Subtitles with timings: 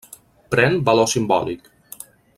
[0.55, 1.73] Pren valor simbòlic.